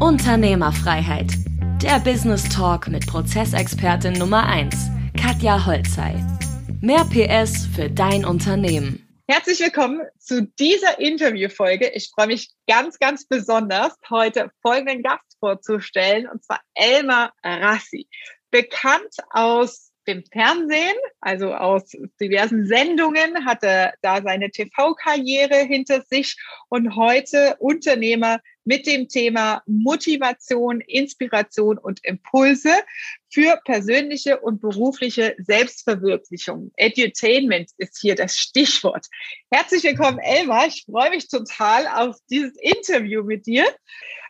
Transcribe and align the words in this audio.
Unternehmerfreiheit. 0.00 1.30
Der 1.82 2.00
Business 2.00 2.48
Talk 2.48 2.88
mit 2.88 3.06
Prozessexpertin 3.06 4.14
Nummer 4.14 4.46
1, 4.46 4.74
Katja 5.14 5.66
Holzei. 5.66 6.14
Mehr 6.80 7.04
PS 7.04 7.66
für 7.66 7.90
dein 7.90 8.24
Unternehmen. 8.24 9.06
Herzlich 9.28 9.60
willkommen 9.60 10.00
zu 10.18 10.46
dieser 10.58 10.98
Interviewfolge. 10.98 11.90
Ich 11.90 12.10
freue 12.14 12.28
mich 12.28 12.50
ganz, 12.66 12.98
ganz 12.98 13.26
besonders, 13.26 13.94
heute 14.08 14.50
folgenden 14.62 15.02
Gast 15.02 15.36
vorzustellen, 15.38 16.26
und 16.26 16.42
zwar 16.42 16.60
Elmar 16.74 17.34
Rassi. 17.44 18.08
Bekannt 18.50 19.14
aus 19.32 19.92
dem 20.08 20.24
Fernsehen, 20.32 20.96
also 21.20 21.52
aus 21.52 21.92
diversen 22.20 22.66
Sendungen, 22.66 23.44
hatte 23.44 23.92
da 24.00 24.22
seine 24.22 24.50
TV-Karriere 24.50 25.56
hinter 25.56 26.00
sich 26.02 26.36
und 26.70 26.96
heute 26.96 27.56
Unternehmer 27.58 28.40
mit 28.64 28.86
dem 28.86 29.08
Thema 29.08 29.62
Motivation, 29.66 30.80
Inspiration 30.80 31.78
und 31.78 32.04
Impulse 32.04 32.70
für 33.28 33.58
persönliche 33.64 34.40
und 34.40 34.60
berufliche 34.60 35.36
Selbstverwirklichung. 35.38 36.72
Edutainment 36.76 37.70
ist 37.78 37.98
hier 38.00 38.14
das 38.14 38.36
Stichwort. 38.36 39.06
Herzlich 39.50 39.84
willkommen, 39.84 40.18
Elmar. 40.18 40.66
Ich 40.66 40.84
freue 40.84 41.10
mich 41.10 41.28
total 41.28 41.86
auf 41.88 42.16
dieses 42.28 42.54
Interview 42.60 43.22
mit 43.22 43.46
dir. 43.46 43.64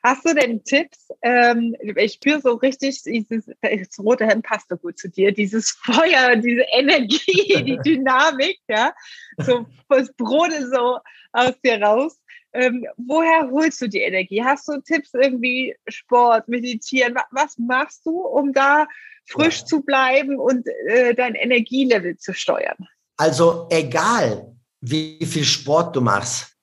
Hast 0.02 0.24
du 0.24 0.34
denn 0.34 0.64
Tipps? 0.64 1.08
Ähm, 1.22 1.76
ich 1.82 2.14
spüre 2.14 2.40
so 2.40 2.54
richtig, 2.54 3.02
dieses 3.02 3.50
das 3.60 3.98
rote 3.98 4.26
Hemd 4.26 4.46
passt 4.46 4.68
so 4.70 4.76
gut 4.76 4.98
zu 4.98 5.10
dir, 5.10 5.32
dieses 5.32 5.70
Feuer, 5.84 6.36
diese 6.36 6.64
Energie, 6.72 7.62
die 7.64 7.78
Dynamik, 7.84 8.58
ja, 8.68 8.94
so 9.38 9.66
das 9.88 10.12
brodelt 10.14 10.72
so 10.72 10.98
aus 11.32 11.60
dir 11.62 11.82
raus. 11.82 12.18
Ähm, 12.52 12.86
woher 12.96 13.48
holst 13.50 13.80
du 13.80 13.88
die 13.88 14.00
Energie? 14.00 14.42
Hast 14.42 14.66
du 14.68 14.80
Tipps 14.80 15.14
irgendwie 15.14 15.76
Sport, 15.88 16.48
Meditieren? 16.48 17.14
Was 17.30 17.58
machst 17.58 18.04
du, 18.04 18.20
um 18.20 18.52
da 18.52 18.86
frisch 19.26 19.60
ja. 19.60 19.66
zu 19.66 19.82
bleiben 19.82 20.38
und 20.38 20.66
äh, 20.88 21.14
dein 21.14 21.34
Energielevel 21.34 22.16
zu 22.16 22.34
steuern? 22.34 22.76
Also 23.16 23.68
egal, 23.70 24.56
wie 24.80 25.24
viel 25.24 25.44
Sport 25.44 25.94
du 25.94 26.00
machst, 26.00 26.56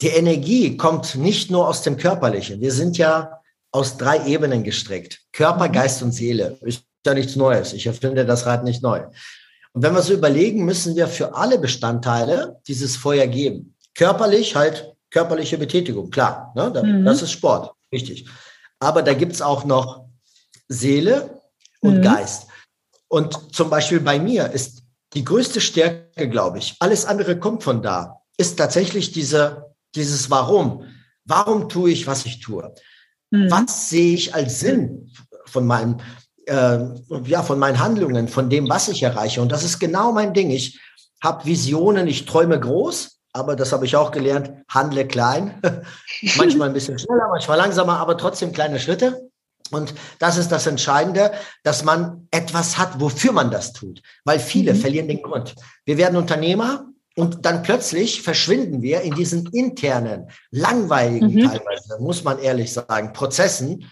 die 0.00 0.08
Energie 0.08 0.76
kommt 0.76 1.16
nicht 1.16 1.50
nur 1.50 1.68
aus 1.68 1.82
dem 1.82 1.96
Körperlichen. 1.96 2.60
Wir 2.60 2.72
sind 2.72 2.98
ja 2.98 3.40
aus 3.72 3.96
drei 3.96 4.26
Ebenen 4.26 4.64
gestrickt. 4.64 5.20
Körper, 5.32 5.68
mhm. 5.68 5.72
Geist 5.72 6.02
und 6.02 6.12
Seele. 6.12 6.58
Ist 6.62 6.84
ja 7.06 7.14
nichts 7.14 7.36
Neues. 7.36 7.72
Ich 7.72 7.86
erfinde 7.86 8.24
das 8.24 8.46
Rad 8.46 8.64
nicht 8.64 8.82
neu. 8.82 9.04
Und 9.72 9.82
wenn 9.82 9.94
wir 9.94 10.02
so 10.02 10.14
überlegen, 10.14 10.64
müssen 10.64 10.96
wir 10.96 11.08
für 11.08 11.34
alle 11.34 11.58
Bestandteile 11.58 12.60
dieses 12.66 12.96
Feuer 12.96 13.26
geben. 13.26 13.76
Körperlich 13.94 14.56
halt 14.56 14.94
körperliche 15.10 15.58
Betätigung, 15.58 16.10
klar. 16.10 16.52
Ne? 16.54 16.72
Mhm. 16.82 17.04
Das 17.04 17.22
ist 17.22 17.32
Sport, 17.32 17.72
richtig. 17.92 18.28
Aber 18.78 19.02
da 19.02 19.14
gibt's 19.14 19.42
auch 19.42 19.64
noch 19.64 20.06
Seele 20.68 21.40
und 21.80 21.98
mhm. 21.98 22.02
Geist. 22.02 22.48
Und 23.08 23.54
zum 23.54 23.70
Beispiel 23.70 24.00
bei 24.00 24.18
mir 24.18 24.50
ist 24.50 24.82
die 25.14 25.24
größte 25.24 25.60
Stärke, 25.60 26.28
glaube 26.28 26.58
ich, 26.58 26.76
alles 26.80 27.06
andere 27.06 27.38
kommt 27.38 27.62
von 27.62 27.82
da, 27.82 28.20
ist 28.36 28.58
tatsächlich 28.58 29.12
diese, 29.12 29.74
dieses 29.94 30.30
Warum. 30.30 30.84
Warum 31.24 31.68
tue 31.68 31.90
ich, 31.90 32.06
was 32.06 32.26
ich 32.26 32.40
tue? 32.40 32.74
Mhm. 33.30 33.50
Was 33.50 33.88
sehe 33.88 34.14
ich 34.14 34.34
als 34.34 34.60
Sinn 34.60 35.10
von 35.46 35.66
meinem, 35.66 35.98
äh, 36.46 36.78
ja, 37.24 37.42
von 37.42 37.58
meinen 37.58 37.78
Handlungen, 37.78 38.28
von 38.28 38.50
dem, 38.50 38.68
was 38.68 38.88
ich 38.88 39.02
erreiche? 39.02 39.40
Und 39.40 39.50
das 39.50 39.64
ist 39.64 39.78
genau 39.78 40.12
mein 40.12 40.34
Ding. 40.34 40.50
Ich 40.50 40.78
habe 41.22 41.46
Visionen, 41.46 42.06
ich 42.06 42.26
träume 42.26 42.60
groß 42.60 43.17
aber 43.32 43.56
das 43.56 43.72
habe 43.72 43.84
ich 43.86 43.96
auch 43.96 44.10
gelernt, 44.10 44.50
handle 44.68 45.06
klein. 45.06 45.60
manchmal 46.36 46.68
ein 46.68 46.74
bisschen 46.74 46.98
schneller, 46.98 47.28
manchmal 47.28 47.58
langsamer, 47.58 47.98
aber 47.98 48.16
trotzdem 48.16 48.52
kleine 48.52 48.80
Schritte. 48.80 49.30
Und 49.70 49.94
das 50.18 50.38
ist 50.38 50.50
das 50.50 50.66
Entscheidende, 50.66 51.32
dass 51.62 51.84
man 51.84 52.26
etwas 52.30 52.78
hat, 52.78 53.00
wofür 53.00 53.32
man 53.32 53.50
das 53.50 53.72
tut. 53.72 54.02
Weil 54.24 54.38
viele 54.38 54.74
mhm. 54.74 54.78
verlieren 54.78 55.08
den 55.08 55.22
Grund. 55.22 55.54
Wir 55.84 55.98
werden 55.98 56.16
Unternehmer 56.16 56.86
und 57.16 57.44
dann 57.44 57.62
plötzlich 57.62 58.22
verschwinden 58.22 58.80
wir 58.80 59.02
in 59.02 59.14
diesen 59.14 59.46
internen, 59.52 60.30
langweiligen 60.50 61.34
mhm. 61.34 61.48
teilweise, 61.48 61.98
muss 62.00 62.24
man 62.24 62.38
ehrlich 62.38 62.72
sagen, 62.72 63.12
Prozessen, 63.12 63.84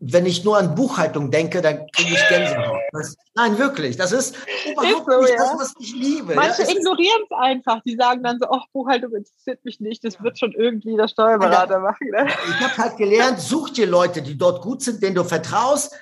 wenn 0.00 0.26
ich 0.26 0.44
nur 0.44 0.56
an 0.56 0.74
Buchhaltung 0.74 1.30
denke, 1.30 1.60
dann 1.60 1.86
kriege 1.92 2.14
ich 2.14 2.28
Gänsehaut. 2.28 2.80
Das, 2.92 3.16
nein, 3.34 3.58
wirklich. 3.58 3.96
Das 3.96 4.12
ist 4.12 4.36
überhaupt 4.70 5.08
nicht 5.08 5.34
das, 5.36 5.54
was 5.58 5.74
ich 5.80 5.94
liebe. 5.94 6.34
Manche 6.34 6.62
ja, 6.62 6.70
ignorieren 6.70 7.22
es 7.28 7.36
einfach. 7.36 7.82
Die 7.82 7.96
sagen 7.96 8.22
dann 8.22 8.38
so, 8.38 8.48
ach, 8.50 8.64
Buchhaltung 8.72 9.14
interessiert 9.14 9.64
mich 9.64 9.80
nicht. 9.80 10.04
Das 10.04 10.22
wird 10.22 10.38
schon 10.38 10.52
irgendwie 10.52 10.96
der 10.96 11.08
Steuerberater 11.08 11.80
machen. 11.80 12.10
Ne? 12.10 12.28
Ich 12.28 12.60
habe 12.60 12.76
halt 12.76 12.96
gelernt, 12.96 13.40
such 13.40 13.70
dir 13.70 13.86
Leute, 13.86 14.22
die 14.22 14.38
dort 14.38 14.62
gut 14.62 14.82
sind, 14.82 15.02
denen 15.02 15.16
du 15.16 15.24
vertraust. 15.24 15.94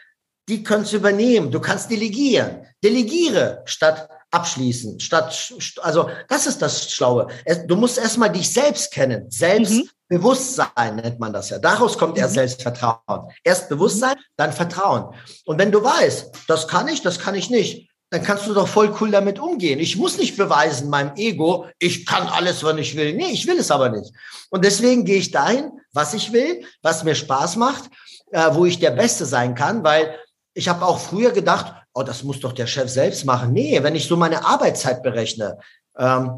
Die 0.48 0.62
kannst 0.62 0.92
du 0.92 0.98
übernehmen. 0.98 1.50
Du 1.50 1.60
kannst 1.60 1.90
delegieren. 1.90 2.66
Delegiere 2.84 3.62
statt 3.64 4.08
abschließen, 4.36 5.00
statt, 5.00 5.52
also 5.80 6.08
das 6.28 6.46
ist 6.46 6.60
das 6.62 6.90
Schlaue. 6.90 7.28
Du 7.66 7.76
musst 7.76 7.98
erstmal 7.98 8.30
dich 8.30 8.52
selbst 8.52 8.92
kennen. 8.92 9.30
Selbst 9.30 9.72
mhm. 9.72 9.88
Nennt 10.08 11.18
man 11.18 11.32
das 11.32 11.50
ja. 11.50 11.58
Daraus 11.58 11.98
kommt 11.98 12.16
erst 12.16 12.34
mhm. 12.34 12.40
Selbstvertrauen. 12.40 13.30
Erst 13.42 13.68
Bewusstsein, 13.68 14.14
dann 14.36 14.52
Vertrauen. 14.52 15.14
Und 15.46 15.58
wenn 15.58 15.72
du 15.72 15.82
weißt, 15.82 16.30
das 16.46 16.68
kann 16.68 16.86
ich, 16.86 17.02
das 17.02 17.18
kann 17.18 17.34
ich 17.34 17.50
nicht, 17.50 17.90
dann 18.10 18.22
kannst 18.22 18.46
du 18.46 18.54
doch 18.54 18.68
voll 18.68 18.94
cool 19.00 19.10
damit 19.10 19.40
umgehen. 19.40 19.80
Ich 19.80 19.96
muss 19.96 20.16
nicht 20.16 20.36
beweisen 20.36 20.90
meinem 20.90 21.16
Ego, 21.16 21.66
ich 21.80 22.06
kann 22.06 22.28
alles, 22.28 22.62
was 22.62 22.76
ich 22.78 22.96
will. 22.96 23.14
Nee, 23.14 23.32
ich 23.32 23.46
will 23.48 23.58
es 23.58 23.72
aber 23.72 23.88
nicht. 23.88 24.12
Und 24.50 24.64
deswegen 24.64 25.04
gehe 25.04 25.18
ich 25.18 25.32
dahin, 25.32 25.72
was 25.92 26.14
ich 26.14 26.32
will, 26.32 26.64
was 26.82 27.02
mir 27.02 27.16
Spaß 27.16 27.56
macht, 27.56 27.90
äh, 28.30 28.50
wo 28.52 28.64
ich 28.64 28.78
der 28.78 28.92
Beste 28.92 29.26
sein 29.26 29.56
kann, 29.56 29.82
weil 29.82 30.16
ich 30.54 30.68
habe 30.68 30.86
auch 30.86 31.00
früher 31.00 31.32
gedacht, 31.32 31.74
oh, 31.96 32.02
das 32.02 32.22
muss 32.22 32.40
doch 32.40 32.52
der 32.52 32.66
Chef 32.66 32.90
selbst 32.90 33.24
machen. 33.24 33.52
Nee, 33.52 33.82
wenn 33.82 33.96
ich 33.96 34.06
so 34.06 34.16
meine 34.16 34.44
Arbeitszeit 34.44 35.02
berechne, 35.02 35.58
ähm, 35.98 36.30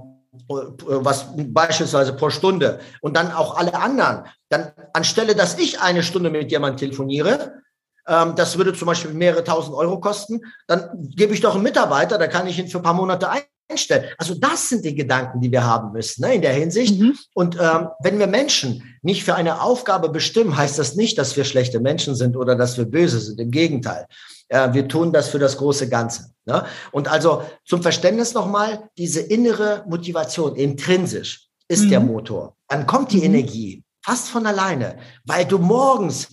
was 0.46 1.26
beispielsweise 1.36 2.12
pro 2.12 2.30
Stunde 2.30 2.78
und 3.00 3.16
dann 3.16 3.32
auch 3.32 3.56
alle 3.56 3.74
anderen, 3.74 4.24
dann 4.50 4.70
anstelle, 4.92 5.34
dass 5.34 5.58
ich 5.58 5.80
eine 5.80 6.02
Stunde 6.04 6.30
mit 6.30 6.52
jemandem 6.52 6.78
telefoniere, 6.78 7.54
ähm, 8.06 8.34
das 8.36 8.56
würde 8.56 8.72
zum 8.72 8.86
Beispiel 8.86 9.12
mehrere 9.12 9.42
tausend 9.42 9.74
Euro 9.74 9.98
kosten, 9.98 10.40
dann 10.68 10.90
gebe 11.16 11.34
ich 11.34 11.40
doch 11.40 11.54
einen 11.54 11.64
Mitarbeiter, 11.64 12.18
da 12.18 12.28
kann 12.28 12.46
ich 12.46 12.58
ihn 12.58 12.68
für 12.68 12.78
ein 12.78 12.84
paar 12.84 12.94
Monate 12.94 13.28
einstellen. 13.68 14.04
Also 14.16 14.34
das 14.36 14.68
sind 14.68 14.84
die 14.84 14.94
Gedanken, 14.94 15.40
die 15.40 15.50
wir 15.50 15.64
haben 15.64 15.92
müssen 15.92 16.22
ne, 16.22 16.34
in 16.34 16.42
der 16.42 16.52
Hinsicht. 16.52 17.00
Mhm. 17.00 17.18
Und 17.34 17.56
ähm, 17.60 17.88
wenn 18.00 18.20
wir 18.20 18.28
Menschen 18.28 18.96
nicht 19.02 19.24
für 19.24 19.34
eine 19.34 19.60
Aufgabe 19.60 20.08
bestimmen, 20.08 20.56
heißt 20.56 20.78
das 20.78 20.94
nicht, 20.94 21.18
dass 21.18 21.36
wir 21.36 21.44
schlechte 21.44 21.80
Menschen 21.80 22.14
sind 22.14 22.36
oder 22.36 22.54
dass 22.54 22.78
wir 22.78 22.84
böse 22.84 23.18
sind. 23.18 23.40
Im 23.40 23.50
Gegenteil. 23.50 24.06
Äh, 24.48 24.72
wir 24.72 24.88
tun 24.88 25.12
das 25.12 25.28
für 25.28 25.38
das 25.38 25.56
große 25.56 25.88
Ganze. 25.88 26.32
Ne? 26.44 26.64
Und 26.92 27.08
also 27.08 27.42
zum 27.64 27.82
Verständnis 27.82 28.34
nochmal, 28.34 28.88
diese 28.96 29.20
innere 29.20 29.84
Motivation, 29.88 30.56
intrinsisch, 30.56 31.48
ist 31.68 31.84
mhm. 31.84 31.90
der 31.90 32.00
Motor. 32.00 32.56
Dann 32.68 32.86
kommt 32.86 33.12
die 33.12 33.18
mhm. 33.18 33.34
Energie 33.34 33.84
fast 34.02 34.28
von 34.28 34.46
alleine, 34.46 34.98
weil 35.24 35.44
du 35.44 35.58
morgens 35.58 36.28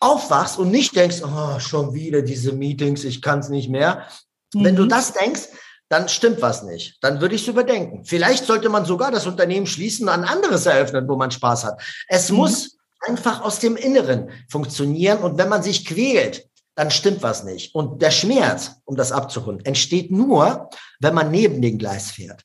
aufwachst 0.00 0.58
und 0.58 0.70
nicht 0.70 0.96
denkst, 0.96 1.22
oh, 1.22 1.58
schon 1.58 1.92
wieder 1.92 2.22
diese 2.22 2.52
Meetings, 2.52 3.04
ich 3.04 3.20
kann 3.20 3.40
es 3.40 3.48
nicht 3.48 3.68
mehr. 3.68 4.06
Mhm. 4.54 4.64
Wenn 4.64 4.76
du 4.76 4.84
mhm. 4.84 4.88
das 4.88 5.12
denkst, 5.12 5.48
dann 5.90 6.08
stimmt 6.08 6.42
was 6.42 6.62
nicht. 6.62 6.98
Dann 7.02 7.20
würde 7.20 7.34
ich 7.34 7.42
es 7.42 7.48
überdenken. 7.48 8.04
Vielleicht 8.04 8.44
sollte 8.44 8.68
man 8.68 8.84
sogar 8.84 9.10
das 9.10 9.26
Unternehmen 9.26 9.66
schließen 9.66 10.08
und 10.08 10.14
ein 10.14 10.24
anderes 10.24 10.66
eröffnen, 10.66 11.08
wo 11.08 11.16
man 11.16 11.30
Spaß 11.30 11.64
hat. 11.64 11.82
Es 12.08 12.30
mhm. 12.30 12.36
muss 12.38 12.76
einfach 13.06 13.42
aus 13.42 13.58
dem 13.58 13.76
Inneren 13.76 14.30
funktionieren. 14.48 15.18
Und 15.18 15.38
wenn 15.38 15.48
man 15.48 15.62
sich 15.62 15.84
quält, 15.84 16.47
dann 16.78 16.92
stimmt 16.92 17.24
was 17.24 17.42
nicht. 17.42 17.74
Und 17.74 18.02
der 18.02 18.12
Schmerz, 18.12 18.80
um 18.84 18.94
das 18.94 19.10
abzurunden, 19.10 19.66
entsteht 19.66 20.12
nur, 20.12 20.70
wenn 21.00 21.12
man 21.12 21.32
neben 21.32 21.60
den 21.60 21.76
Gleis 21.76 22.12
fährt. 22.12 22.44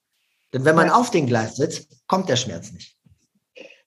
Denn 0.52 0.66
wenn 0.66 0.76
man 0.76 0.90
auf 0.90 1.12
den 1.12 1.28
Gleis 1.28 1.56
sitzt, 1.56 2.02
kommt 2.08 2.30
der 2.30 2.36
Schmerz 2.36 2.72
nicht. 2.72 2.98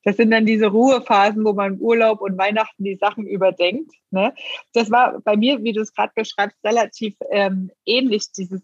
Das 0.04 0.16
sind 0.16 0.30
dann 0.30 0.46
diese 0.46 0.68
Ruhephasen, 0.68 1.44
wo 1.44 1.52
man 1.52 1.80
Urlaub 1.80 2.20
und 2.20 2.38
Weihnachten 2.38 2.84
die 2.84 2.94
Sachen 2.94 3.26
überdenkt. 3.26 3.90
Ne? 4.12 4.32
Das 4.72 4.88
war 4.92 5.20
bei 5.20 5.36
mir, 5.36 5.64
wie 5.64 5.72
du 5.72 5.80
es 5.80 5.92
gerade 5.92 6.12
beschreibst, 6.14 6.58
relativ 6.64 7.16
ähm, 7.30 7.72
ähnlich, 7.84 8.30
dieses 8.30 8.62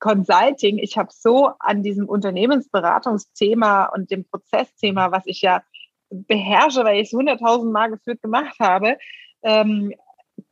Consulting. 0.00 0.76
Ich 0.76 0.98
habe 0.98 1.08
so 1.12 1.52
an 1.60 1.82
diesem 1.82 2.10
Unternehmensberatungsthema 2.10 3.86
und 3.86 4.10
dem 4.10 4.26
Prozessthema, 4.26 5.10
was 5.12 5.22
ich 5.24 5.40
ja 5.40 5.62
beherrsche, 6.10 6.84
weil 6.84 7.00
ich 7.00 7.06
es 7.06 7.14
hunderttausend 7.14 7.72
Mal 7.72 7.88
geführt 7.88 8.20
gemacht 8.20 8.56
habe, 8.60 8.98
ähm, 9.42 9.94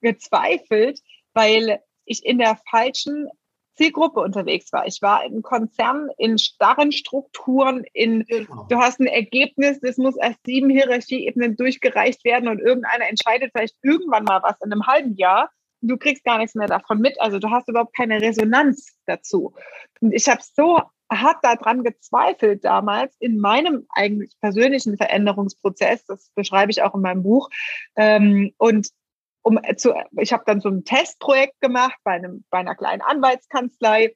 gezweifelt, 0.00 1.00
weil 1.32 1.80
ich 2.04 2.24
in 2.24 2.38
der 2.38 2.58
falschen 2.70 3.28
Zielgruppe 3.76 4.20
unterwegs 4.20 4.72
war. 4.72 4.86
Ich 4.86 5.00
war 5.00 5.24
in 5.24 5.42
Konzernen, 5.42 6.10
in 6.18 6.38
starren 6.38 6.92
Strukturen, 6.92 7.84
in 7.94 8.24
genau. 8.26 8.66
du 8.68 8.76
hast 8.76 9.00
ein 9.00 9.06
Ergebnis, 9.06 9.80
das 9.80 9.96
muss 9.96 10.16
erst 10.16 10.40
sieben 10.44 10.68
Hierarchieebenen 10.68 11.56
durchgereicht 11.56 12.24
werden 12.24 12.48
und 12.48 12.60
irgendeiner 12.60 13.08
entscheidet 13.08 13.52
vielleicht 13.54 13.76
irgendwann 13.82 14.24
mal 14.24 14.42
was 14.42 14.60
in 14.62 14.72
einem 14.72 14.86
halben 14.86 15.14
Jahr. 15.16 15.50
Du 15.80 15.96
kriegst 15.96 16.24
gar 16.24 16.36
nichts 16.36 16.54
mehr 16.54 16.66
davon 16.66 17.00
mit. 17.00 17.18
Also 17.22 17.38
du 17.38 17.50
hast 17.50 17.68
überhaupt 17.68 17.96
keine 17.96 18.20
Resonanz 18.20 18.98
dazu. 19.06 19.54
Und 20.00 20.12
ich 20.12 20.28
habe 20.28 20.42
so 20.42 20.80
habe 21.10 21.38
daran 21.42 21.82
gezweifelt 21.82 22.64
damals 22.64 23.16
in 23.18 23.38
meinem 23.38 23.86
eigentlich 23.90 24.32
persönlichen 24.40 24.96
Veränderungsprozess. 24.96 26.04
Das 26.04 26.30
beschreibe 26.34 26.70
ich 26.70 26.82
auch 26.82 26.94
in 26.94 27.00
meinem 27.00 27.22
Buch. 27.22 27.48
Ähm, 27.96 28.52
und 28.58 28.90
um 29.42 29.58
zu, 29.76 29.94
ich 30.18 30.32
habe 30.32 30.44
dann 30.46 30.60
so 30.60 30.68
ein 30.68 30.84
Testprojekt 30.84 31.60
gemacht 31.60 31.96
bei 32.04 32.12
einem 32.12 32.44
bei 32.50 32.58
einer 32.58 32.74
kleinen 32.74 33.02
Anwaltskanzlei 33.02 34.14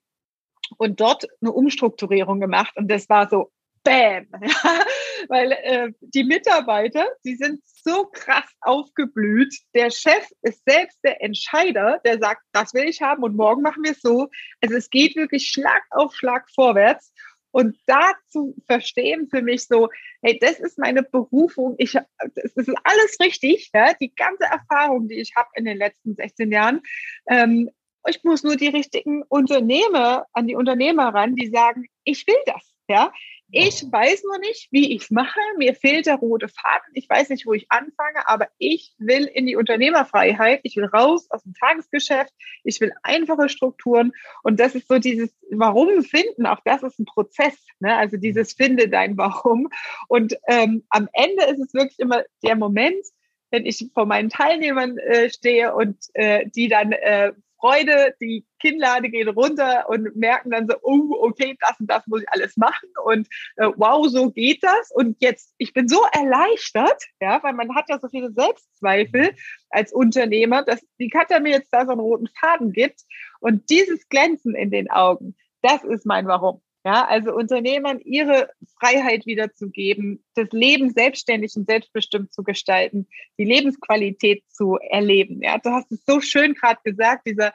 und 0.78 1.00
dort 1.00 1.26
eine 1.40 1.52
Umstrukturierung 1.52 2.40
gemacht 2.40 2.76
und 2.76 2.88
das 2.88 3.08
war 3.08 3.28
so 3.28 3.50
Bam, 3.84 4.26
weil 5.28 5.52
äh, 5.52 5.92
die 6.00 6.24
Mitarbeiter, 6.24 7.06
die 7.22 7.36
sind 7.36 7.60
so 7.66 8.06
krass 8.06 8.50
aufgeblüht. 8.62 9.54
Der 9.74 9.90
Chef 9.90 10.26
ist 10.40 10.62
selbst 10.66 10.98
der 11.04 11.22
Entscheider, 11.22 12.00
der 12.02 12.18
sagt, 12.18 12.40
das 12.52 12.72
will 12.72 12.88
ich 12.88 13.02
haben 13.02 13.22
und 13.22 13.36
morgen 13.36 13.60
machen 13.60 13.84
wir 13.84 13.92
es 13.92 14.00
so. 14.00 14.28
Also 14.62 14.76
es 14.76 14.88
geht 14.88 15.16
wirklich 15.16 15.50
Schlag 15.50 15.82
auf 15.90 16.14
Schlag 16.14 16.48
vorwärts. 16.54 17.12
Und 17.54 17.78
da 17.86 18.14
zu 18.30 18.56
verstehen 18.66 19.28
für 19.30 19.40
mich 19.40 19.68
so, 19.68 19.88
hey, 20.22 20.36
das 20.40 20.58
ist 20.58 20.76
meine 20.76 21.04
Berufung, 21.04 21.76
ich, 21.78 21.92
das 21.92 22.52
ist 22.56 22.74
alles 22.82 23.16
richtig, 23.20 23.70
ja, 23.72 23.94
die 23.94 24.12
ganze 24.12 24.42
Erfahrung, 24.42 25.06
die 25.06 25.20
ich 25.20 25.36
habe 25.36 25.48
in 25.54 25.64
den 25.64 25.78
letzten 25.78 26.16
16 26.16 26.50
Jahren. 26.50 26.82
Ähm, 27.28 27.70
ich 28.08 28.24
muss 28.24 28.42
nur 28.42 28.56
die 28.56 28.66
richtigen 28.66 29.22
Unternehmer 29.22 30.26
an 30.32 30.48
die 30.48 30.56
Unternehmer 30.56 31.14
ran, 31.14 31.36
die 31.36 31.46
sagen, 31.46 31.86
ich 32.02 32.26
will 32.26 32.34
das, 32.44 32.73
ja. 32.88 33.12
Ich 33.56 33.84
weiß 33.88 34.24
noch 34.24 34.40
nicht, 34.40 34.68
wie 34.72 34.96
ich 34.96 35.02
es 35.02 35.10
mache. 35.10 35.38
Mir 35.58 35.74
fehlt 35.74 36.06
der 36.06 36.16
rote 36.16 36.48
Faden. 36.48 36.90
Ich 36.94 37.08
weiß 37.08 37.28
nicht, 37.28 37.46
wo 37.46 37.52
ich 37.52 37.66
anfange, 37.68 38.26
aber 38.26 38.48
ich 38.58 38.94
will 38.98 39.26
in 39.26 39.46
die 39.46 39.54
Unternehmerfreiheit. 39.54 40.60
Ich 40.64 40.76
will 40.76 40.86
raus 40.86 41.30
aus 41.30 41.44
dem 41.44 41.54
Tagesgeschäft. 41.54 42.32
Ich 42.64 42.80
will 42.80 42.92
einfache 43.04 43.48
Strukturen. 43.48 44.12
Und 44.42 44.58
das 44.58 44.74
ist 44.74 44.88
so 44.88 44.98
dieses 44.98 45.30
Warum 45.50 46.02
finden. 46.02 46.46
Auch 46.46 46.60
das 46.64 46.82
ist 46.82 46.98
ein 46.98 47.04
Prozess. 47.04 47.56
Ne? 47.78 47.94
Also 47.94 48.16
dieses 48.16 48.54
Finde 48.54 48.88
dein 48.88 49.16
Warum. 49.16 49.68
Und 50.08 50.36
ähm, 50.48 50.82
am 50.88 51.08
Ende 51.12 51.44
ist 51.44 51.60
es 51.60 51.74
wirklich 51.74 52.00
immer 52.00 52.24
der 52.42 52.56
Moment, 52.56 53.04
wenn 53.50 53.66
ich 53.66 53.88
vor 53.94 54.06
meinen 54.06 54.30
Teilnehmern 54.30 54.98
äh, 54.98 55.30
stehe 55.30 55.76
und 55.76 55.96
äh, 56.14 56.44
die 56.48 56.66
dann 56.66 56.90
äh, 56.90 57.32
Freude, 57.64 58.14
die 58.20 58.44
Kinnlade 58.60 59.08
geht 59.08 59.26
runter 59.34 59.88
und 59.88 60.14
merken 60.16 60.50
dann 60.50 60.68
so, 60.68 60.76
oh, 60.82 61.16
okay, 61.20 61.56
das 61.60 61.80
und 61.80 61.90
das 61.90 62.06
muss 62.06 62.20
ich 62.20 62.28
alles 62.28 62.58
machen 62.58 62.90
und 63.04 63.26
äh, 63.56 63.70
wow, 63.76 64.06
so 64.06 64.30
geht 64.30 64.62
das. 64.62 64.90
Und 64.92 65.16
jetzt, 65.20 65.54
ich 65.56 65.72
bin 65.72 65.88
so 65.88 65.98
erleichtert, 66.12 67.02
ja, 67.20 67.42
weil 67.42 67.54
man 67.54 67.74
hat 67.74 67.86
ja 67.88 67.98
so 67.98 68.08
viele 68.08 68.32
Selbstzweifel 68.32 69.34
als 69.70 69.94
Unternehmer, 69.94 70.62
dass 70.62 70.84
die 71.00 71.08
Katja 71.08 71.40
mir 71.40 71.52
jetzt 71.52 71.72
da 71.72 71.86
so 71.86 71.92
einen 71.92 72.00
roten 72.00 72.28
Faden 72.38 72.72
gibt 72.72 73.00
und 73.40 73.70
dieses 73.70 74.10
Glänzen 74.10 74.54
in 74.54 74.70
den 74.70 74.90
Augen, 74.90 75.34
das 75.62 75.84
ist 75.84 76.04
mein 76.04 76.26
Warum. 76.26 76.60
Ja, 76.84 77.06
also 77.06 77.34
Unternehmern 77.34 77.98
ihre 78.00 78.50
Freiheit 78.78 79.24
wiederzugeben, 79.24 80.22
das 80.34 80.48
Leben 80.50 80.90
selbstständig 80.90 81.56
und 81.56 81.66
selbstbestimmt 81.66 82.34
zu 82.34 82.42
gestalten, 82.42 83.08
die 83.38 83.44
Lebensqualität 83.44 84.44
zu 84.50 84.76
erleben. 84.90 85.40
Ja, 85.42 85.56
du 85.56 85.70
hast 85.70 85.90
es 85.90 86.04
so 86.06 86.20
schön 86.20 86.52
gerade 86.52 86.80
gesagt, 86.84 87.26
dieser 87.26 87.54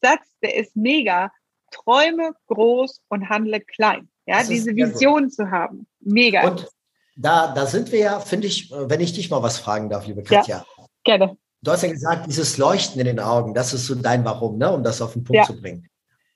Satz, 0.00 0.26
der 0.42 0.56
ist 0.56 0.76
mega. 0.76 1.30
Träume 1.70 2.32
groß 2.46 3.02
und 3.08 3.28
handle 3.28 3.60
klein. 3.60 4.08
Ja, 4.26 4.42
diese 4.42 4.74
Vision 4.74 5.30
zu 5.30 5.50
haben. 5.50 5.86
Mega. 6.00 6.48
Und 6.48 6.66
da, 7.16 7.52
da 7.52 7.66
sind 7.66 7.92
wir 7.92 7.98
ja, 7.98 8.20
finde 8.20 8.46
ich, 8.46 8.70
wenn 8.70 9.00
ich 9.00 9.12
dich 9.12 9.28
mal 9.28 9.42
was 9.42 9.58
fragen 9.58 9.90
darf, 9.90 10.06
liebe 10.06 10.22
Katja. 10.22 10.64
Ja, 10.78 10.86
gerne. 11.04 11.36
Du 11.62 11.70
hast 11.70 11.82
ja 11.82 11.90
gesagt, 11.90 12.26
dieses 12.26 12.56
Leuchten 12.56 12.98
in 12.98 13.06
den 13.06 13.20
Augen, 13.20 13.52
das 13.52 13.74
ist 13.74 13.86
so 13.86 13.94
dein 13.94 14.24
Warum, 14.24 14.56
ne, 14.56 14.72
um 14.72 14.82
das 14.82 15.02
auf 15.02 15.12
den 15.12 15.24
Punkt 15.24 15.36
ja. 15.36 15.44
zu 15.44 15.60
bringen. 15.60 15.86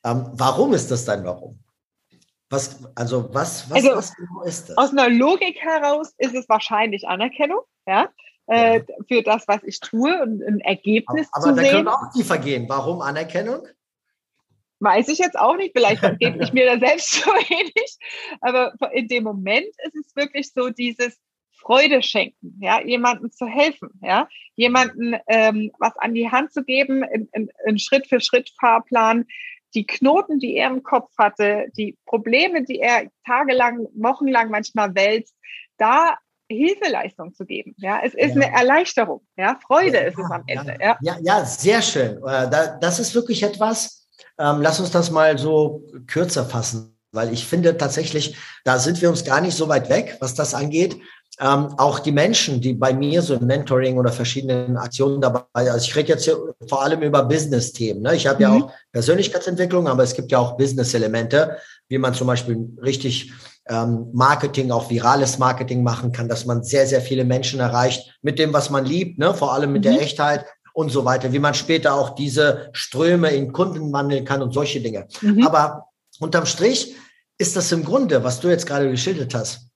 Ähm, 0.05 0.29
warum 0.33 0.75
ist 0.75 0.91
das 0.91 1.07
dein 1.07 1.25
Warum? 1.25 1.64
Was, 2.55 2.79
also 2.95 3.35
was, 3.35 3.69
was, 3.69 3.85
also, 3.85 3.97
was 3.97 4.15
genau 4.15 4.43
ist 4.43 4.69
das? 4.69 4.77
Aus 4.77 4.93
einer 4.93 5.09
Logik 5.09 5.61
heraus 5.61 6.15
ist 6.19 6.37
es 6.37 6.49
wahrscheinlich 6.49 7.09
Anerkennung, 7.09 7.63
ja, 7.85 8.09
äh, 8.47 8.79
ja. 8.79 8.85
für 9.09 9.23
das, 9.23 9.49
was 9.49 9.65
ich 9.65 9.81
tue 9.81 10.23
und 10.23 10.41
ein 10.41 10.61
Ergebnis 10.61 11.29
aber, 11.33 11.47
aber 11.47 11.57
zu 11.57 11.61
sehen. 11.61 11.75
Aber 11.75 11.85
da 11.85 11.97
können 11.97 12.11
auch 12.11 12.13
tiefer 12.13 12.39
gehen. 12.39 12.69
Warum 12.69 13.01
Anerkennung? 13.01 13.67
Weiß 14.79 15.09
ich 15.09 15.19
jetzt 15.19 15.37
auch 15.37 15.57
nicht, 15.57 15.73
vielleicht 15.77 16.01
gebe 16.21 16.45
ich 16.45 16.53
mir 16.53 16.67
da 16.67 16.79
selbst 16.79 17.11
so 17.25 17.31
wenig, 17.33 17.99
aber 18.41 18.73
in 18.93 19.09
dem 19.09 19.25
Moment 19.25 19.67
ist 19.87 19.97
es 19.97 20.15
wirklich 20.15 20.53
so 20.53 20.71
dieses 20.71 21.19
Freude 21.65 22.03
schenken, 22.03 22.57
ja, 22.61 22.81
jemandem 22.85 23.33
zu 23.33 23.47
helfen, 23.47 23.91
ja, 24.01 24.29
jemanden 24.55 25.17
ähm, 25.27 25.73
was 25.81 25.97
an 25.97 26.15
die 26.15 26.31
Hand 26.31 26.53
zu 26.53 26.63
geben, 26.63 27.03
in, 27.03 27.29
in, 27.33 27.51
in 27.67 27.79
Schritt 27.81 28.07
für 28.07 28.21
Schritt 28.21 28.51
Fahrplan, 28.61 29.25
die 29.75 29.87
Knoten, 29.87 30.39
die 30.39 30.57
er 30.57 30.71
im 30.71 30.83
Kopf 30.83 31.11
hatte, 31.19 31.67
die 31.77 31.97
Probleme, 32.07 32.65
die 32.65 32.81
er 32.81 33.09
tagelang, 33.27 33.87
wochenlang 33.95 34.51
manchmal 34.51 34.95
wälzt, 34.95 35.35
da 35.79 36.19
Hilfeleistung 36.49 37.35
zu 37.35 37.47
geben. 37.47 37.75
Ja, 37.79 38.01
es 38.03 38.15
ist 38.15 38.37
ja. 38.37 38.43
eine 38.43 38.53
Erleichterung. 38.53 39.27
Ja, 39.37 39.59
Freude 39.67 39.97
ja, 39.97 40.03
ist 40.03 40.19
es 40.19 40.31
am 40.31 40.45
Ende. 40.47 40.77
Ja, 40.81 40.99
ja, 41.01 41.17
ja 41.23 41.45
sehr 41.45 41.83
schön. 41.83 42.19
Äh, 42.27 42.51
das 42.81 42.99
ist 43.01 43.15
wirklich 43.15 43.43
etwas. 43.43 44.07
Ähm, 44.39 44.61
lass 44.61 44.81
uns 44.81 44.91
das 44.91 45.11
mal 45.11 45.39
so 45.39 45.87
kürzer 46.07 46.45
fassen, 46.45 46.99
weil 47.13 47.33
ich 47.33 47.47
finde 47.47 47.77
tatsächlich, 47.77 48.37
da 48.65 48.79
sind 48.79 49.01
wir 49.01 49.09
uns 49.09 49.25
gar 49.25 49.41
nicht 49.41 49.57
so 49.57 49.69
weit 49.69 49.89
weg, 49.89 50.17
was 50.21 50.35
das 50.35 50.55
angeht 50.55 51.01
ähm, 51.41 51.75
auch 51.79 51.99
die 51.99 52.13
Menschen, 52.13 52.61
die 52.61 52.75
bei 52.75 52.93
mir 52.93 53.21
so 53.21 53.35
im 53.35 53.47
Mentoring 53.47 53.99
oder 53.99 54.13
verschiedenen 54.13 54.77
Aktionen 54.77 55.21
dabei, 55.21 55.43
also 55.53 55.85
ich 55.85 55.97
rede 55.97 56.11
jetzt 56.11 56.25
hier 56.25 56.37
vor 56.69 56.83
allem 56.83 57.03
über 57.03 57.25
Business-Themen. 57.25 58.03
Ne? 58.03 58.15
Ich 58.15 58.27
habe 58.27 58.37
mhm. 58.37 58.41
ja 58.43 58.53
auch 58.53 58.73
Persönlichkeitsentwicklung, 58.93 59.89
aber 59.89 60.05
es 60.05 60.15
gibt 60.15 60.31
ja 60.31 60.39
auch 60.39 60.57
Business-Elemente, 60.57 61.57
wie 61.89 61.99
man 61.99 62.15
zum 62.15 62.29
Beispiel 62.29 62.69
richtig 62.81 63.33
ähm, 63.69 64.11
Marketing, 64.13 64.71
auch 64.71 64.91
virales 64.91 65.39
Marketing 65.39 65.83
machen 65.83 66.13
kann, 66.13 66.29
dass 66.29 66.45
man 66.45 66.63
sehr, 66.63 66.87
sehr 66.87 67.01
viele 67.01 67.25
Menschen 67.25 67.61
erreicht 67.61 68.17
mit 68.23 68.39
dem, 68.39 68.53
was 68.53 68.71
man 68.71 68.85
liebt, 68.85 69.19
ne? 69.19 69.35
vor 69.35 69.55
allem 69.55 69.73
mit 69.73 69.85
mhm. 69.85 69.91
der 69.91 70.03
Echtheit 70.03 70.45
und 70.73 70.91
so 70.91 71.05
weiter, 71.05 71.33
wie 71.33 71.39
man 71.39 71.55
später 71.55 71.95
auch 71.95 72.11
diese 72.11 72.69
Ströme 72.73 73.31
in 73.31 73.53
Kunden 73.53 73.93
wandeln 73.93 74.25
kann 74.25 74.43
und 74.43 74.53
solche 74.53 74.81
Dinge. 74.81 75.07
Mhm. 75.21 75.47
Aber 75.47 75.87
unterm 76.21 76.47
Strich 76.47 76.95
ist 77.39 77.57
das 77.57 77.73
im 77.73 77.85
Grunde, 77.85 78.23
was 78.23 78.41
du 78.41 78.49
jetzt 78.49 78.67
gerade 78.67 78.91
geschildert 78.91 79.35
hast, 79.35 79.69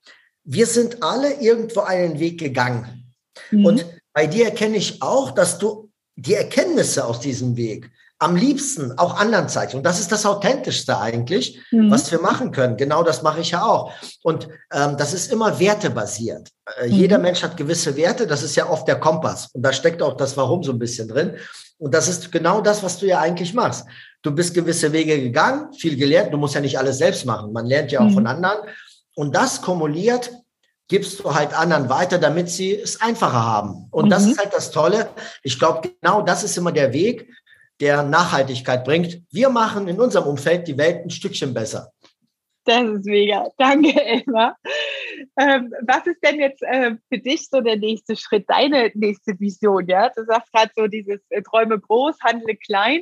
wir 0.51 0.67
sind 0.67 1.03
alle 1.03 1.41
irgendwo 1.41 1.81
einen 1.81 2.19
Weg 2.19 2.41
gegangen. 2.41 3.13
Mhm. 3.51 3.67
Und 3.67 3.87
bei 4.15 4.27
dir 4.27 4.47
erkenne 4.47 4.79
ich 4.79 5.03
auch, 5.03 5.31
dass 5.31 5.59
du 5.59 5.91
die 6.17 6.35
Erkenntnisse 6.35 7.05
aus 7.05 7.21
diesem 7.21 7.57
Weg 7.57 7.91
am 8.19 8.35
liebsten 8.35 8.99
auch 8.99 9.21
anderen 9.21 9.49
zeigst. 9.49 9.77
Und 9.77 9.85
das 9.85 10.01
ist 10.01 10.11
das 10.11 10.27
Authentischste 10.27 10.99
eigentlich, 10.99 11.61
mhm. 11.71 11.91
was 11.91 12.11
wir 12.11 12.21
machen 12.21 12.51
können. 12.51 12.77
Genau 12.77 13.05
das 13.05 13.23
mache 13.23 13.41
ich 13.41 13.53
ja 13.53 13.63
auch. 13.63 13.93
Und 14.23 14.49
ähm, 14.73 14.97
das 14.97 15.13
ist 15.13 15.31
immer 15.31 15.61
wertebasiert. 15.61 16.49
Äh, 16.81 16.89
mhm. 16.89 16.95
Jeder 16.95 17.19
Mensch 17.19 17.43
hat 17.43 17.57
gewisse 17.57 17.95
Werte. 17.95 18.27
Das 18.27 18.43
ist 18.43 18.57
ja 18.57 18.69
oft 18.69 18.89
der 18.89 18.99
Kompass. 18.99 19.51
Und 19.53 19.63
da 19.63 19.73
steckt 19.73 20.03
auch 20.03 20.17
das 20.17 20.37
Warum 20.37 20.63
so 20.65 20.73
ein 20.73 20.79
bisschen 20.79 21.09
drin. 21.09 21.37
Und 21.77 21.95
das 21.95 22.09
ist 22.09 22.33
genau 22.33 22.61
das, 22.63 22.83
was 22.83 22.99
du 22.99 23.07
ja 23.07 23.21
eigentlich 23.21 23.53
machst. 23.55 23.87
Du 24.23 24.33
bist 24.33 24.53
gewisse 24.53 24.93
Wege 24.93 25.21
gegangen, 25.21 25.73
viel 25.75 25.97
gelernt. 25.97 26.33
Du 26.33 26.39
musst 26.39 26.55
ja 26.55 26.61
nicht 26.61 26.77
alles 26.79 26.99
selbst 26.99 27.25
machen. 27.25 27.53
Man 27.53 27.67
lernt 27.67 27.93
ja 27.93 28.01
auch 28.01 28.09
mhm. 28.09 28.15
von 28.15 28.27
anderen. 28.27 28.59
Und 29.19 29.35
das 29.35 29.63
kumuliert 29.63 30.31
gibst 30.87 31.19
du 31.19 31.35
halt 31.35 31.53
anderen 31.53 31.89
weiter, 31.89 32.19
damit 32.19 32.51
sie 32.51 32.73
es 32.73 33.01
einfacher 33.01 33.45
haben. 33.45 33.89
Und 33.91 34.05
mhm. 34.05 34.11
das 34.11 34.27
ist 34.27 34.39
halt 34.39 34.55
das 34.55 34.71
Tolle. 34.71 35.09
Ich 35.43 35.59
glaube, 35.59 35.91
genau 36.01 36.23
das 36.23 36.45
ist 36.45 36.57
immer 36.57 36.71
der 36.71 36.93
Weg, 36.93 37.29
der 37.81 38.05
Nachhaltigkeit 38.05 38.85
bringt. 38.85 39.21
Wir 39.33 39.49
machen 39.51 39.89
in 39.89 40.01
unserem 40.01 40.29
Umfeld 40.29 40.69
die 40.69 40.79
Welt 40.79 41.05
ein 41.05 41.11
Stückchen 41.11 41.53
besser. 41.53 41.91
Das 42.69 42.83
ist 42.87 43.07
mega. 43.07 43.49
Danke, 43.57 43.99
Elmar. 44.05 44.59
Ähm, 45.39 45.73
was 45.87 46.07
ist 46.07 46.23
denn 46.23 46.39
jetzt 46.39 46.63
äh, 46.63 46.97
für 47.11 47.19
dich 47.19 47.49
so 47.49 47.63
der 47.63 47.79
nächste 47.79 48.15
Schritt, 48.15 48.45
deine 48.47 48.93
nächste 48.95 49.41
Vision? 49.41 49.87
Ja, 49.89 50.11
du 50.15 50.27
sagst 50.27 50.53
gerade 50.53 50.71
so 50.77 50.87
dieses 50.87 51.19
äh, 51.31 51.41
Träume 51.41 51.81
groß, 51.81 52.17
handle 52.23 52.55
klein. 52.57 53.01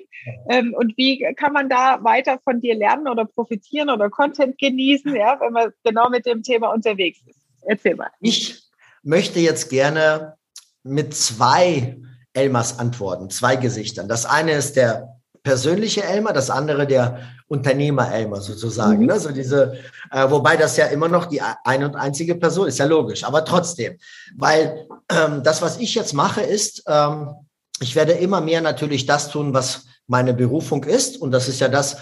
Ähm, 0.49 0.73
und 0.79 0.97
wie 0.97 1.27
kann 1.35 1.53
man 1.53 1.69
da 1.69 1.99
weiter 2.05 2.39
von 2.45 2.61
dir 2.61 2.77
lernen 2.77 3.09
oder 3.09 3.25
profitieren 3.25 3.91
oder 3.91 4.09
Content 4.09 4.57
genießen, 4.59 5.17
ja, 5.17 5.37
wenn 5.41 5.53
man 5.53 5.73
genau 5.83 6.11
mit 6.11 6.27
dem 6.27 6.45
Thema 6.45 6.73
unterwegs 6.73 7.19
ist? 7.27 7.41
Erzähl 7.63 7.97
mal. 7.97 8.11
Ich 8.21 8.63
möchte 9.03 9.41
jetzt 9.41 9.69
gerne 9.69 10.37
mit 10.85 11.13
zwei 11.13 11.97
Elmers 12.35 12.79
antworten, 12.79 13.31
zwei 13.31 13.57
Gesichtern. 13.57 14.07
Das 14.07 14.27
eine 14.27 14.53
ist 14.53 14.77
der 14.77 15.17
persönliche 15.43 16.05
Elmer, 16.05 16.33
das 16.33 16.51
andere 16.51 16.87
der 16.87 17.21
Unternehmer 17.49 18.13
Elmer 18.13 18.41
sozusagen. 18.41 19.03
Mhm. 19.03 19.07
Ne? 19.07 19.21
So 19.21 19.31
diese, 19.31 19.75
äh, 20.11 20.31
wobei 20.31 20.57
das 20.57 20.77
ja 20.77 20.87
immer 20.87 21.09
noch 21.09 21.27
die 21.27 21.41
eine 21.41 21.87
und 21.87 21.97
einzige 21.97 22.35
Person 22.35 22.67
ist, 22.67 22.79
ja 22.79 22.87
logisch, 22.87 23.25
aber 23.25 23.45
trotzdem, 23.45 23.97
weil 24.37 24.87
ähm, 25.11 25.43
das, 25.43 25.63
was 25.63 25.79
ich 25.79 25.95
jetzt 25.95 26.13
mache, 26.13 26.41
ist, 26.43 26.83
ähm, 26.89 27.31
ich 27.81 27.95
werde 27.95 28.13
immer 28.13 28.41
mehr 28.41 28.61
natürlich 28.61 29.07
das 29.07 29.29
tun, 29.31 29.55
was 29.55 29.85
meine 30.07 30.35
Berufung 30.35 30.85
ist, 30.85 31.21
und 31.21 31.31
das 31.31 31.49
ist 31.49 31.61
ja 31.61 31.69
das, 31.69 31.99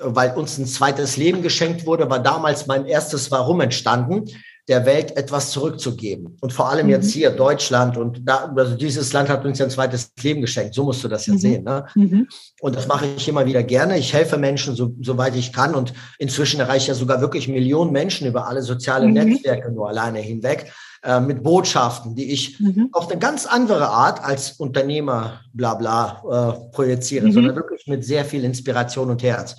weil 0.00 0.34
uns 0.34 0.58
ein 0.58 0.66
zweites 0.66 1.16
Leben 1.16 1.42
geschenkt 1.42 1.86
wurde, 1.86 2.08
war 2.08 2.20
damals 2.20 2.66
mein 2.66 2.86
erstes 2.86 3.30
Warum 3.30 3.60
entstanden. 3.60 4.24
Der 4.68 4.86
Welt 4.86 5.16
etwas 5.16 5.50
zurückzugeben. 5.50 6.36
Und 6.40 6.52
vor 6.52 6.70
allem 6.70 6.86
mhm. 6.86 6.92
jetzt 6.92 7.10
hier 7.10 7.30
Deutschland 7.30 7.96
und 7.96 8.20
da, 8.24 8.52
also 8.56 8.76
dieses 8.76 9.12
Land 9.12 9.28
hat 9.28 9.44
uns 9.44 9.58
ja 9.58 9.66
ein 9.66 9.70
zweites 9.70 10.12
Leben 10.22 10.40
geschenkt. 10.40 10.74
So 10.74 10.84
musst 10.84 11.02
du 11.02 11.08
das 11.08 11.26
ja 11.26 11.34
mhm. 11.34 11.38
sehen. 11.38 11.64
Ne? 11.64 11.84
Mhm. 11.96 12.28
Und 12.60 12.76
das 12.76 12.86
mache 12.86 13.06
ich 13.16 13.26
immer 13.28 13.44
wieder 13.44 13.64
gerne. 13.64 13.98
Ich 13.98 14.12
helfe 14.12 14.38
Menschen, 14.38 14.76
so, 14.76 14.94
soweit 15.00 15.34
ich 15.34 15.52
kann. 15.52 15.74
Und 15.74 15.92
inzwischen 16.18 16.60
erreiche 16.60 16.82
ich 16.82 16.88
ja 16.88 16.94
sogar 16.94 17.20
wirklich 17.20 17.48
Millionen 17.48 17.90
Menschen 17.90 18.28
über 18.28 18.46
alle 18.46 18.62
sozialen 18.62 19.08
mhm. 19.08 19.14
Netzwerke 19.14 19.72
nur 19.72 19.88
alleine 19.88 20.20
hinweg 20.20 20.72
äh, 21.02 21.18
mit 21.18 21.42
Botschaften, 21.42 22.14
die 22.14 22.30
ich 22.30 22.60
mhm. 22.60 22.88
auf 22.92 23.10
eine 23.10 23.18
ganz 23.18 23.46
andere 23.46 23.88
Art 23.88 24.22
als 24.24 24.52
Unternehmer 24.52 25.40
bla 25.52 25.74
bla 25.74 26.22
äh, 26.70 26.70
projiziere, 26.72 27.26
mhm. 27.26 27.32
sondern 27.32 27.56
wirklich 27.56 27.88
mit 27.88 28.04
sehr 28.04 28.24
viel 28.24 28.44
Inspiration 28.44 29.10
und 29.10 29.24
Herz. 29.24 29.56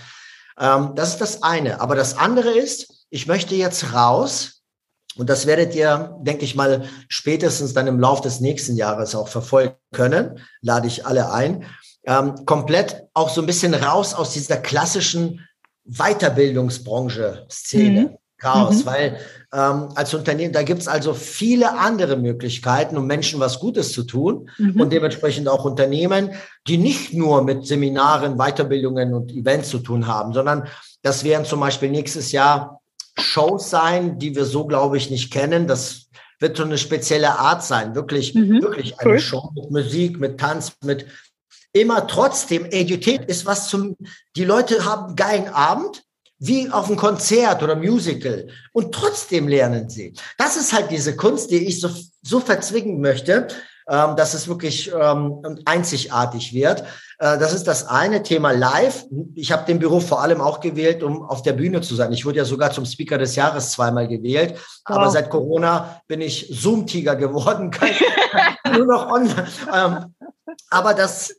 Ähm, 0.58 0.92
das 0.96 1.10
ist 1.10 1.20
das 1.20 1.44
eine. 1.44 1.82
Aber 1.82 1.96
das 1.96 2.18
andere 2.18 2.52
ist, 2.52 3.06
ich 3.10 3.28
möchte 3.28 3.56
jetzt 3.56 3.94
raus 3.94 4.53
und 5.16 5.30
das 5.30 5.46
werdet 5.46 5.76
ihr, 5.76 6.18
denke 6.22 6.46
ich 6.46 6.56
mal, 6.56 6.86
spätestens 7.08 7.74
dann 7.74 7.86
im 7.88 8.00
Lauf 8.00 8.22
des 8.22 8.40
nächsten 8.40 8.76
Jahres 8.76 9.14
auch 9.16 9.28
verfolgen 9.28 9.76
können. 9.94 10.40
Lade 10.62 10.88
ich 10.88 11.06
alle 11.06 11.32
ein. 11.32 11.66
Ähm, 12.06 12.46
komplett 12.46 13.04
auch 13.14 13.30
so 13.30 13.42
ein 13.42 13.48
bisschen 13.48 13.74
raus 13.74 14.14
aus 14.14 14.34
dieser 14.34 14.58
klassischen 14.58 15.48
Weiterbildungsbranche-Szene. 15.86 18.02
Mhm. 18.02 18.18
Chaos, 18.40 18.84
mhm. 18.84 18.88
weil 18.88 19.18
ähm, 19.54 19.90
als 19.96 20.14
Unternehmen, 20.14 20.52
da 20.52 20.64
gibt's 20.64 20.90
also 20.90 21.14
viele 21.14 21.78
andere 21.78 22.18
Möglichkeiten, 22.18 22.98
um 22.98 23.08
Menschen 23.08 23.40
was 23.40 23.62
Gutes 23.62 23.94
zu 23.94 24.04
tun 24.04 24.50
mhm. 24.58 24.82
und 24.82 24.92
dementsprechend 24.92 25.48
auch 25.48 25.64
Unternehmen, 25.64 26.32
die 26.68 26.78
nicht 26.78 27.14
nur 27.14 27.42
mit 27.44 27.66
Seminaren, 27.66 28.36
Weiterbildungen 28.36 29.14
und 29.14 29.32
Events 29.32 29.70
zu 29.70 29.80
tun 29.80 30.08
haben, 30.08 30.34
sondern 30.34 30.68
das 31.04 31.24
wären 31.24 31.46
zum 31.46 31.62
Beispiel 31.62 31.90
nächstes 31.90 32.34
Jahr 32.34 32.82
Shows 33.20 33.70
sein, 33.70 34.20
die 34.20 34.36
wir 34.36 34.46
so, 34.46 34.66
glaube 34.66 34.98
ich, 34.98 35.10
nicht 35.10 35.32
kennen. 35.32 35.68
Das 35.68 36.10
wird 36.40 36.58
so 36.58 36.64
eine 36.64 36.78
spezielle 36.78 37.40
Art 37.40 37.64
sein, 37.64 37.96
wirklich, 37.96 38.36
mhm. 38.36 38.62
wirklich 38.62 39.00
eine 39.00 39.14
cool. 39.14 39.20
Show 39.20 39.52
mit 39.56 39.72
Musik, 39.72 40.20
mit 40.20 40.40
Tanz, 40.40 40.74
mit 40.84 41.06
immer 41.72 42.08
trotzdem, 42.08 42.66
Edutät 42.66 43.26
ist 43.26 43.46
was 43.46 43.68
zum, 43.68 43.96
die 44.36 44.46
Leute 44.46 44.86
haben 44.86 45.16
geilen 45.16 45.48
Abend, 45.48 46.04
wie 46.38 46.70
auf 46.70 46.88
einem 46.88 46.98
Konzert 46.98 47.64
oder 47.64 47.76
Musical 47.76 48.50
und 48.74 48.94
trotzdem 48.94 49.48
lernen 49.48 49.90
sie. 49.90 50.14
Das 50.38 50.58
ist 50.58 50.74
halt 50.74 50.92
diese 50.92 51.16
Kunst, 51.16 51.52
die 51.52 51.66
ich 51.66 51.80
so, 51.80 51.90
so 52.22 52.40
verzwingen 52.42 53.00
möchte, 53.00 53.48
ähm, 53.90 54.16
dass 54.16 54.34
es 54.34 54.48
wirklich 54.48 54.92
ähm, 54.98 55.42
einzigartig 55.66 56.54
wird. 56.54 56.82
Äh, 57.20 57.38
das 57.38 57.54
ist 57.54 57.68
das 57.68 57.88
eine 57.88 58.24
Thema 58.24 58.52
live. 58.52 59.06
Ich 59.36 59.52
habe 59.52 59.66
den 59.66 59.80
Beruf 59.80 60.08
vor 60.08 60.22
allem 60.22 60.42
auch 60.42 60.60
gewählt, 60.60 61.04
um 61.04 61.24
auf 61.24 61.42
der 61.42 61.54
Bühne 61.54 61.82
zu 61.82 61.96
sein. 61.96 62.12
Ich 62.14 62.26
wurde 62.26 62.38
ja 62.38 62.46
sogar 62.46 62.72
zum 62.72 62.86
Speaker 62.86 63.18
des 63.18 63.36
Jahres 63.36 63.72
zweimal 63.72 64.08
gewählt. 64.08 64.56
Wow. 64.86 64.98
Aber 64.98 65.10
seit 65.10 65.30
Corona 65.30 66.02
bin 66.08 66.22
ich 66.22 66.48
Zoom-Tiger 66.52 67.16
geworden, 67.16 67.72
nur 68.74 68.86
noch 68.86 69.12
online. 69.12 69.48
Ähm, 69.74 70.16
aber 70.70 70.94
das 70.94 71.36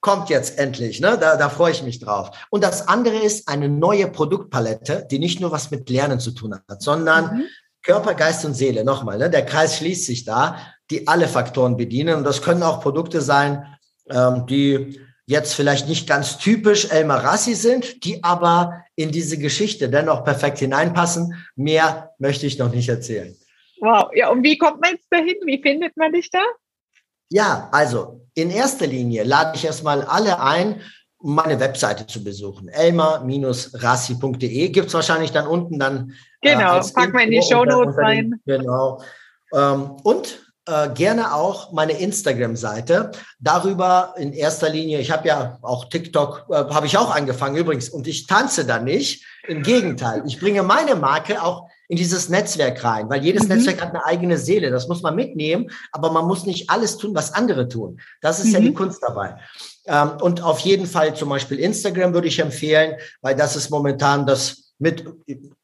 kommt 0.00 0.30
jetzt 0.30 0.58
endlich. 0.58 1.00
Ne? 1.00 1.18
Da, 1.20 1.36
da 1.36 1.48
freue 1.48 1.72
ich 1.72 1.82
mich 1.82 2.00
drauf. 2.00 2.30
Und 2.50 2.64
das 2.64 2.88
andere 2.88 3.16
ist 3.16 3.48
eine 3.48 3.68
neue 3.68 4.08
Produktpalette, 4.08 5.06
die 5.10 5.18
nicht 5.18 5.40
nur 5.40 5.52
was 5.52 5.70
mit 5.70 5.90
Lernen 5.90 6.20
zu 6.20 6.32
tun 6.32 6.54
hat, 6.54 6.82
sondern 6.82 7.36
mhm. 7.36 7.44
Körper, 7.82 8.14
Geist 8.14 8.44
und 8.44 8.54
Seele. 8.54 8.84
Nochmal, 8.84 9.18
ne? 9.18 9.30
der 9.30 9.44
Kreis 9.44 9.78
schließt 9.78 10.06
sich 10.06 10.24
da 10.24 10.56
die 10.90 11.06
alle 11.06 11.28
Faktoren 11.28 11.76
bedienen. 11.76 12.16
Und 12.16 12.24
das 12.24 12.42
können 12.42 12.62
auch 12.62 12.82
Produkte 12.82 13.20
sein, 13.20 13.66
ähm, 14.10 14.46
die 14.46 15.00
jetzt 15.26 15.54
vielleicht 15.54 15.88
nicht 15.88 16.08
ganz 16.08 16.38
typisch 16.38 16.90
Elmar 16.90 17.22
Rassi 17.22 17.54
sind, 17.54 18.04
die 18.04 18.22
aber 18.24 18.84
in 18.96 19.12
diese 19.12 19.38
Geschichte 19.38 19.88
dennoch 19.88 20.24
perfekt 20.24 20.58
hineinpassen. 20.58 21.34
Mehr 21.54 22.10
möchte 22.18 22.46
ich 22.46 22.58
noch 22.58 22.72
nicht 22.72 22.88
erzählen. 22.88 23.36
Wow, 23.80 24.10
ja, 24.14 24.28
und 24.28 24.42
wie 24.42 24.58
kommt 24.58 24.80
man 24.80 24.92
jetzt 24.92 25.06
dahin? 25.10 25.36
Wie 25.44 25.62
findet 25.62 25.96
man 25.96 26.12
dich 26.12 26.30
da? 26.30 26.42
Ja, 27.30 27.68
also 27.70 28.26
in 28.34 28.50
erster 28.50 28.88
Linie 28.88 29.22
lade 29.22 29.52
ich 29.54 29.64
erstmal 29.64 30.02
alle 30.02 30.40
ein, 30.42 30.82
meine 31.22 31.60
Webseite 31.60 32.06
zu 32.06 32.24
besuchen. 32.24 32.68
elmar-rassi.de 32.68 34.68
gibt 34.68 34.88
es 34.88 34.94
wahrscheinlich 34.94 35.32
dann 35.32 35.46
unten 35.46 35.78
dann. 35.78 36.14
Äh, 36.40 36.54
genau, 36.54 36.78
äh, 36.78 36.82
pack 36.94 37.12
mal 37.12 37.24
in 37.24 37.30
die 37.30 37.42
Show 37.42 37.64
Notes 37.64 37.96
rein. 37.98 38.40
Genau. 38.46 39.02
Ähm, 39.52 39.96
und 40.02 40.38
äh, 40.66 40.90
gerne 40.90 41.34
auch 41.34 41.72
meine 41.72 41.92
Instagram-Seite. 41.92 43.12
Darüber 43.38 44.14
in 44.16 44.32
erster 44.32 44.68
Linie, 44.68 45.00
ich 45.00 45.10
habe 45.10 45.28
ja 45.28 45.58
auch 45.62 45.88
TikTok, 45.88 46.46
äh, 46.50 46.54
habe 46.54 46.86
ich 46.86 46.96
auch 46.96 47.14
angefangen 47.14 47.56
übrigens, 47.56 47.88
und 47.88 48.06
ich 48.06 48.26
tanze 48.26 48.64
da 48.64 48.78
nicht. 48.78 49.24
Im 49.48 49.62
Gegenteil, 49.62 50.22
ich 50.26 50.38
bringe 50.38 50.62
meine 50.62 50.94
Marke 50.94 51.42
auch 51.42 51.68
in 51.88 51.96
dieses 51.96 52.28
Netzwerk 52.28 52.84
rein, 52.84 53.10
weil 53.10 53.24
jedes 53.24 53.44
mhm. 53.44 53.56
Netzwerk 53.56 53.82
hat 53.82 53.88
eine 53.88 54.04
eigene 54.04 54.38
Seele. 54.38 54.70
Das 54.70 54.86
muss 54.86 55.02
man 55.02 55.16
mitnehmen, 55.16 55.70
aber 55.90 56.12
man 56.12 56.26
muss 56.26 56.46
nicht 56.46 56.70
alles 56.70 56.98
tun, 56.98 57.16
was 57.16 57.34
andere 57.34 57.66
tun. 57.66 58.00
Das 58.20 58.38
ist 58.38 58.46
mhm. 58.46 58.52
ja 58.52 58.60
die 58.60 58.70
mhm. 58.70 58.74
Kunst 58.74 59.02
dabei. 59.02 59.36
Ähm, 59.90 60.12
und 60.20 60.42
auf 60.42 60.60
jeden 60.60 60.86
Fall 60.86 61.14
zum 61.16 61.28
Beispiel 61.28 61.58
Instagram 61.58 62.14
würde 62.14 62.28
ich 62.28 62.38
empfehlen, 62.38 62.96
weil 63.20 63.34
das 63.34 63.56
ist 63.56 63.70
momentan 63.70 64.24
das 64.24 64.72
mit 64.78 65.04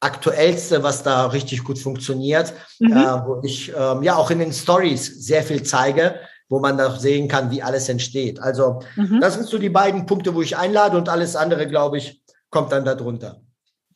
aktuellste, 0.01 0.83
was 0.83 1.03
da 1.03 1.27
richtig 1.27 1.65
gut 1.65 1.79
funktioniert, 1.79 2.53
mhm. 2.81 2.93
äh, 2.93 3.27
wo 3.27 3.41
ich 3.45 3.73
ähm, 3.75 4.03
ja 4.03 4.17
auch 4.17 4.31
in 4.31 4.41
den 4.41 4.53
Stories 4.53 5.07
sehr 5.27 5.43
viel 5.43 5.63
zeige, 5.63 6.21
wo 6.49 6.61
man 6.61 6.77
da 6.77 6.91
sehen 6.91 7.29
kann, 7.29 7.51
wie 7.51 7.63
alles 7.63 7.89
entsteht. 7.89 8.41
Also 8.41 8.83
mhm. 8.97 9.21
das 9.21 9.35
sind 9.35 9.47
so 9.47 9.59
die 9.59 9.71
beiden 9.71 10.07
Punkte, 10.07 10.35
wo 10.35 10.43
ich 10.43 10.57
einlade 10.57 10.99
und 10.99 11.09
alles 11.09 11.35
andere, 11.37 11.67
glaube 11.67 11.99
ich, 11.99 12.21
kommt 12.51 12.73
dann 12.73 12.85
darunter. 12.85 13.41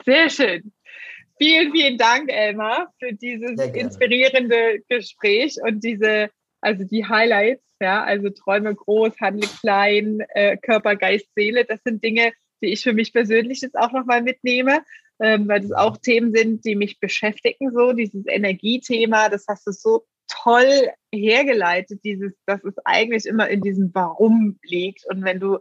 Sehr 0.04 0.30
schön. 0.30 0.72
Vielen, 1.38 1.72
vielen 1.72 1.98
Dank, 1.98 2.30
Elmar, 2.30 2.92
für 2.98 3.12
dieses 3.14 3.58
inspirierende 3.58 4.80
Gespräch 4.88 5.56
und 5.62 5.82
diese, 5.82 6.28
also 6.60 6.84
die 6.84 7.06
Highlights, 7.06 7.64
ja, 7.80 8.02
also 8.02 8.30
Träume 8.30 8.74
groß, 8.74 9.18
Handel 9.20 9.48
klein, 9.60 10.20
äh, 10.30 10.56
Körper, 10.56 10.96
Geist, 10.96 11.28
Seele, 11.34 11.64
das 11.64 11.80
sind 11.82 12.04
Dinge, 12.04 12.32
die 12.62 12.68
ich 12.68 12.82
für 12.82 12.92
mich 12.92 13.12
persönlich 13.12 13.60
jetzt 13.62 13.76
auch 13.76 13.92
nochmal 13.92 14.22
mitnehme 14.22 14.82
ähm, 15.20 15.46
weil 15.48 15.60
das 15.60 15.72
auch 15.72 15.98
Themen 15.98 16.34
sind, 16.34 16.64
die 16.64 16.74
mich 16.74 16.98
beschäftigen, 16.98 17.72
so 17.72 17.92
dieses 17.92 18.26
Energiethema, 18.26 19.28
das 19.28 19.44
hast 19.48 19.66
du 19.66 19.72
so 19.72 20.06
toll 20.28 20.88
hergeleitet, 21.12 22.00
dieses, 22.04 22.32
dass 22.46 22.64
es 22.64 22.74
eigentlich 22.84 23.26
immer 23.26 23.48
in 23.48 23.60
diesem 23.60 23.90
Warum 23.94 24.58
liegt. 24.62 25.04
Und 25.06 25.24
wenn 25.24 25.38
du 25.38 25.58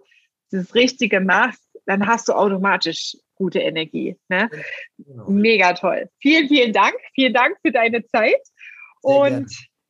das 0.51 0.73
Richtige 0.75 1.19
machst, 1.19 1.63
dann 1.85 2.07
hast 2.07 2.29
du 2.29 2.33
automatisch 2.33 3.17
gute 3.35 3.59
Energie. 3.59 4.17
Ne? 4.29 4.49
Genau. 4.97 5.29
Mega 5.29 5.73
toll. 5.73 6.09
Vielen, 6.19 6.47
vielen 6.47 6.71
Dank. 6.71 6.95
Vielen 7.13 7.33
Dank 7.33 7.57
für 7.61 7.71
deine 7.71 8.05
Zeit. 8.05 8.39
Sehr 9.01 9.15
und 9.15 9.29
gerne. 9.29 9.45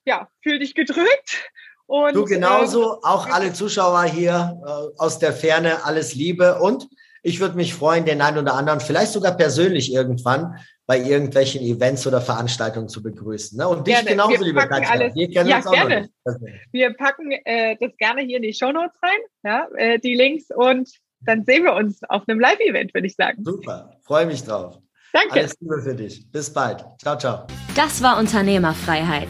Ja, 0.05 0.27
fühl 0.41 0.59
dich 0.59 0.75
gedrückt. 0.75 1.51
Und, 1.85 2.15
du 2.15 2.25
genauso, 2.25 2.93
ähm, 2.93 2.99
auch 3.01 3.27
alle 3.27 3.51
Zuschauer 3.51 4.03
hier 4.03 4.61
äh, 4.63 5.01
aus 5.01 5.17
der 5.17 5.33
Ferne, 5.33 5.83
alles 5.85 6.13
Liebe 6.13 6.59
und 6.59 6.87
ich 7.23 7.39
würde 7.39 7.55
mich 7.55 7.73
freuen, 7.73 8.05
den 8.05 8.21
einen 8.21 8.37
oder 8.37 8.53
anderen 8.53 8.79
vielleicht 8.79 9.11
sogar 9.11 9.35
persönlich 9.35 9.91
irgendwann 9.91 10.55
bei 10.85 10.99
irgendwelchen 10.99 11.61
Events 11.61 12.07
oder 12.07 12.21
Veranstaltungen 12.21 12.89
zu 12.89 13.03
begrüßen. 13.03 13.57
Ne? 13.57 13.67
Und 13.67 13.85
dich 13.85 13.93
gerne. 13.95 14.09
genauso, 14.09 14.43
liebe 14.43 14.59
Katja. 14.59 14.89
Alles, 14.89 15.15
Wir 15.15 15.29
kennen 15.29 15.49
ja, 15.49 15.57
uns 15.57 15.67
auch 15.67 15.71
gerne. 15.71 16.09
Wir 16.71 16.93
packen 16.93 17.31
äh, 17.31 17.75
das 17.79 17.95
gerne 17.97 18.21
hier 18.21 18.37
in 18.37 18.43
die 18.43 18.53
Show 18.53 18.71
Notes 18.71 18.95
rein, 19.03 19.19
ja, 19.43 19.67
äh, 19.75 19.99
die 19.99 20.15
Links 20.15 20.45
und 20.55 20.89
dann 21.21 21.43
sehen 21.43 21.63
wir 21.63 21.73
uns 21.73 22.01
auf 22.07 22.23
einem 22.27 22.39
Live-Event, 22.39 22.93
würde 22.93 23.07
ich 23.07 23.15
sagen. 23.15 23.43
Super, 23.43 23.97
freue 24.03 24.25
mich 24.25 24.43
drauf. 24.43 24.79
Danke. 25.11 25.33
Alles 25.33 25.57
Liebe 25.59 25.81
für 25.81 25.95
dich. 25.95 26.31
Bis 26.31 26.53
bald. 26.53 26.85
Ciao, 27.01 27.17
ciao. 27.17 27.47
Das 27.75 28.01
war 28.01 28.17
Unternehmerfreiheit. 28.17 29.29